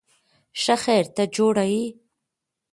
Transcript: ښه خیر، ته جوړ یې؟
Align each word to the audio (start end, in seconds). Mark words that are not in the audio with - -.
ښه 0.61 0.75
خیر، 0.83 1.05
ته 1.15 1.23
جوړ 1.35 1.55
یې؟ 1.71 1.83